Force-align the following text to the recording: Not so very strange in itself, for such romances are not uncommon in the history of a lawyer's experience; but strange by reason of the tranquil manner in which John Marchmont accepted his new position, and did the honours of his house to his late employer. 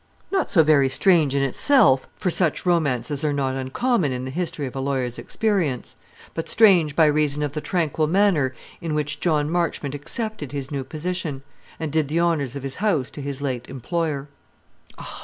Not 0.31 0.49
so 0.49 0.63
very 0.63 0.89
strange 0.89 1.35
in 1.35 1.43
itself, 1.43 2.07
for 2.17 2.31
such 2.31 2.65
romances 2.65 3.23
are 3.23 3.31
not 3.31 3.53
uncommon 3.53 4.11
in 4.11 4.25
the 4.25 4.31
history 4.31 4.65
of 4.65 4.75
a 4.75 4.79
lawyer's 4.79 5.19
experience; 5.19 5.95
but 6.33 6.49
strange 6.49 6.95
by 6.95 7.05
reason 7.05 7.43
of 7.43 7.51
the 7.51 7.61
tranquil 7.61 8.07
manner 8.07 8.55
in 8.81 8.95
which 8.95 9.19
John 9.19 9.47
Marchmont 9.47 9.93
accepted 9.93 10.53
his 10.53 10.71
new 10.71 10.83
position, 10.83 11.43
and 11.79 11.91
did 11.91 12.07
the 12.07 12.19
honours 12.19 12.55
of 12.55 12.63
his 12.63 12.77
house 12.77 13.11
to 13.11 13.21
his 13.21 13.43
late 13.43 13.69
employer. 13.69 14.27